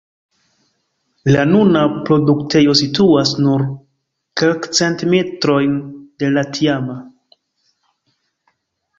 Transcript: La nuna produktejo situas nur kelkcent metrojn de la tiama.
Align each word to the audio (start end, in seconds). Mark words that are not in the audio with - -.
La 1.33 1.41
nuna 1.49 1.81
produktejo 2.05 2.73
situas 2.79 3.33
nur 3.47 3.65
kelkcent 4.41 5.03
metrojn 5.11 5.75
de 6.23 6.31
la 6.39 6.45
tiama. 6.57 6.97